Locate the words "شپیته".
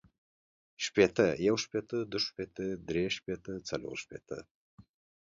0.85-1.27, 1.63-1.97, 2.27-2.65, 3.15-3.53, 4.03-4.37